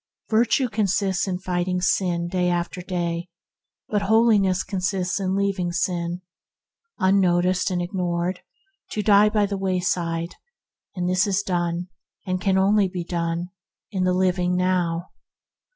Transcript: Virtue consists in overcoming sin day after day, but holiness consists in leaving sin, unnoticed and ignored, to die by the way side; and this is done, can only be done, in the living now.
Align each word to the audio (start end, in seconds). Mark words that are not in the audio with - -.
Virtue 0.31 0.67
consists 0.67 1.27
in 1.27 1.35
overcoming 1.35 1.79
sin 1.79 2.27
day 2.27 2.49
after 2.49 2.81
day, 2.81 3.29
but 3.87 4.01
holiness 4.01 4.63
consists 4.63 5.19
in 5.19 5.35
leaving 5.35 5.71
sin, 5.71 6.23
unnoticed 6.97 7.69
and 7.69 7.83
ignored, 7.83 8.41
to 8.89 9.03
die 9.03 9.29
by 9.29 9.45
the 9.45 9.57
way 9.59 9.79
side; 9.79 10.37
and 10.95 11.07
this 11.07 11.27
is 11.27 11.43
done, 11.43 11.87
can 12.39 12.57
only 12.57 12.87
be 12.87 13.03
done, 13.03 13.51
in 13.91 14.03
the 14.03 14.13
living 14.13 14.55
now. 14.55 15.11